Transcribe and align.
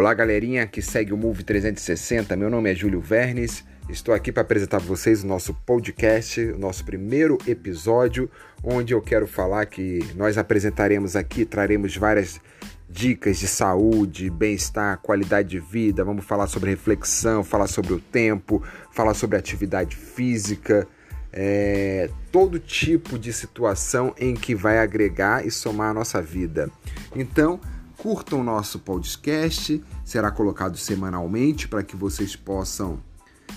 Olá, 0.00 0.14
galerinha 0.14 0.66
que 0.66 0.80
segue 0.80 1.12
o 1.12 1.16
Move 1.16 1.44
360. 1.44 2.34
Meu 2.34 2.48
nome 2.48 2.72
é 2.72 2.74
Júlio 2.74 3.02
Vernes. 3.02 3.62
Estou 3.86 4.14
aqui 4.14 4.32
para 4.32 4.40
apresentar 4.40 4.78
para 4.78 4.88
vocês 4.88 5.22
o 5.22 5.26
nosso 5.26 5.52
podcast, 5.52 6.40
o 6.40 6.58
nosso 6.58 6.86
primeiro 6.86 7.36
episódio, 7.46 8.30
onde 8.64 8.94
eu 8.94 9.02
quero 9.02 9.26
falar 9.26 9.66
que 9.66 9.98
nós 10.16 10.38
apresentaremos 10.38 11.16
aqui, 11.16 11.44
traremos 11.44 11.94
várias 11.98 12.40
dicas 12.88 13.38
de 13.38 13.46
saúde, 13.46 14.30
bem-estar, 14.30 14.96
qualidade 15.02 15.50
de 15.50 15.60
vida. 15.60 16.02
Vamos 16.02 16.24
falar 16.24 16.46
sobre 16.46 16.70
reflexão, 16.70 17.44
falar 17.44 17.66
sobre 17.66 17.92
o 17.92 18.00
tempo, 18.00 18.64
falar 18.92 19.12
sobre 19.12 19.36
atividade 19.36 19.96
física, 19.96 20.88
é, 21.30 22.08
todo 22.32 22.58
tipo 22.58 23.18
de 23.18 23.34
situação 23.34 24.14
em 24.18 24.32
que 24.32 24.54
vai 24.54 24.78
agregar 24.78 25.46
e 25.46 25.50
somar 25.50 25.90
a 25.90 25.94
nossa 25.94 26.22
vida. 26.22 26.70
Então, 27.14 27.60
Curtam 28.00 28.40
o 28.40 28.42
nosso 28.42 28.78
podcast, 28.78 29.84
será 30.06 30.30
colocado 30.30 30.78
semanalmente 30.78 31.68
para 31.68 31.82
que 31.82 31.94
vocês 31.94 32.34
possam 32.34 32.98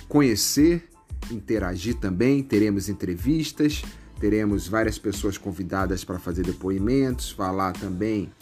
conhecer, 0.10 0.90
interagir 1.32 1.96
também. 1.96 2.44
Teremos 2.44 2.90
entrevistas, 2.90 3.82
teremos 4.20 4.68
várias 4.68 5.00
pessoas 5.00 5.38
convidadas 5.38 6.04
para 6.04 6.20
fazer 6.20 6.44
depoimentos, 6.44 7.32
falar 7.32 7.72
também 7.72 8.34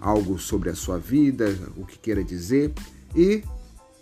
algo 0.00 0.40
sobre 0.40 0.70
a 0.70 0.74
sua 0.74 0.98
vida, 0.98 1.56
o 1.76 1.86
que 1.86 2.00
queira 2.00 2.24
dizer. 2.24 2.72
E 3.14 3.44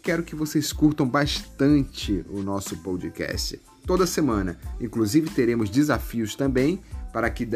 quero 0.01 0.23
que 0.23 0.35
vocês 0.35 0.73
curtam 0.73 1.07
bastante 1.07 2.25
o 2.31 2.43
nosso 2.43 2.79
podcast. 2.79 3.61
Toda 3.87 4.07
semana, 4.07 4.59
inclusive, 4.81 5.29
teremos 5.29 5.69
desafios 5.69 6.35
também 6.35 6.81
para 7.13 7.29
que, 7.29 7.47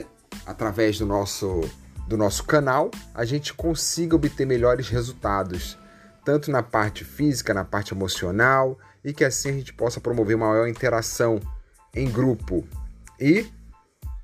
através 0.44 0.98
do 0.98 1.06
nosso 1.06 1.62
do 2.06 2.16
nosso 2.16 2.44
canal, 2.44 2.90
a 3.14 3.24
gente 3.24 3.52
consiga 3.52 4.16
obter 4.16 4.46
melhores 4.46 4.88
resultados, 4.88 5.76
tanto 6.24 6.50
na 6.50 6.62
parte 6.62 7.04
física, 7.04 7.52
na 7.52 7.64
parte 7.64 7.92
emocional, 7.92 8.78
e 9.04 9.12
que 9.12 9.24
assim 9.24 9.50
a 9.50 9.52
gente 9.52 9.72
possa 9.72 10.00
promover 10.00 10.36
maior 10.36 10.68
interação 10.68 11.40
em 11.94 12.10
grupo 12.10 12.66
e 13.20 13.46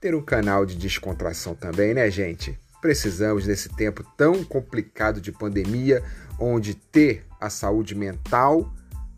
ter 0.01 0.15
um 0.15 0.23
canal 0.23 0.67
de 0.67 0.75
descontração 0.75 1.55
também, 1.55 1.95
né, 1.95 2.11
gente? 2.11 2.59
Precisamos 2.81 3.47
nesse 3.47 3.69
tempo 3.69 4.05
tão 4.17 4.45
complicado 4.45 5.21
de 5.21 5.31
pandemia, 5.31 6.03
onde 6.39 6.75
ter 6.75 7.25
a 7.41 7.49
saúde 7.49 7.95
mental 7.95 8.73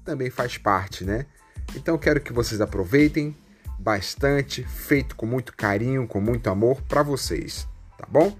também 0.05 0.29
faz 0.31 0.59
parte, 0.59 1.05
né? 1.05 1.27
Então 1.75 1.97
quero 1.97 2.21
que 2.21 2.33
vocês 2.33 2.61
aproveitem 2.61 3.35
bastante, 3.79 4.63
feito 4.65 5.17
com 5.17 5.25
muito 5.25 5.55
carinho, 5.57 6.07
com 6.07 6.21
muito 6.21 6.49
amor 6.51 6.83
para 6.83 7.03
vocês, 7.03 7.67
tá 7.99 8.07
bom? 8.09 8.37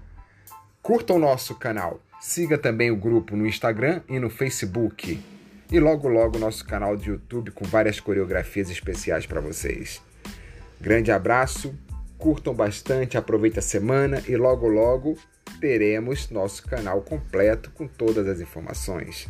Curta 0.85 1.13
o 1.13 1.17
nosso 1.17 1.55
canal, 1.55 1.99
siga 2.21 2.59
também 2.59 2.91
o 2.91 2.95
grupo 2.95 3.35
no 3.35 3.47
Instagram 3.47 4.03
e 4.07 4.19
no 4.19 4.29
Facebook. 4.29 5.19
E 5.71 5.79
logo 5.79 6.07
logo 6.07 6.37
nosso 6.37 6.63
canal 6.63 6.95
de 6.95 7.09
YouTube 7.09 7.49
com 7.49 7.65
várias 7.65 7.99
coreografias 7.99 8.69
especiais 8.69 9.25
para 9.25 9.41
vocês. 9.41 9.99
Grande 10.79 11.11
abraço, 11.11 11.73
curtam 12.19 12.53
bastante, 12.53 13.17
aproveitem 13.17 13.57
a 13.57 13.63
semana 13.63 14.21
e 14.27 14.37
logo 14.37 14.67
logo 14.67 15.17
teremos 15.59 16.29
nosso 16.29 16.61
canal 16.67 17.01
completo 17.01 17.71
com 17.71 17.87
todas 17.87 18.27
as 18.27 18.39
informações. 18.39 19.27